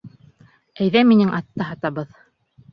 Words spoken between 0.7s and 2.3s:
—Әйҙә минең атты һатабыҙ.